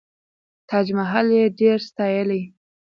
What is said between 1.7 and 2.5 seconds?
ستایلی.